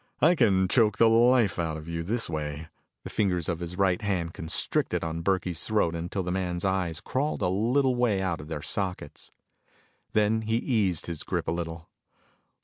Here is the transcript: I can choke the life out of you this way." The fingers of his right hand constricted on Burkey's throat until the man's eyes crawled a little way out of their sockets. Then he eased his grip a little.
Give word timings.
I 0.19 0.33
can 0.33 0.67
choke 0.67 0.97
the 0.97 1.07
life 1.07 1.59
out 1.59 1.77
of 1.77 1.87
you 1.87 2.01
this 2.01 2.27
way." 2.27 2.69
The 3.03 3.11
fingers 3.11 3.47
of 3.47 3.59
his 3.59 3.77
right 3.77 4.01
hand 4.01 4.33
constricted 4.33 5.03
on 5.03 5.21
Burkey's 5.21 5.63
throat 5.63 5.93
until 5.93 6.23
the 6.23 6.31
man's 6.31 6.65
eyes 6.65 7.01
crawled 7.01 7.43
a 7.43 7.49
little 7.49 7.93
way 7.93 8.19
out 8.19 8.41
of 8.41 8.47
their 8.47 8.63
sockets. 8.63 9.29
Then 10.13 10.41
he 10.41 10.55
eased 10.55 11.05
his 11.05 11.21
grip 11.21 11.47
a 11.47 11.51
little. 11.51 11.87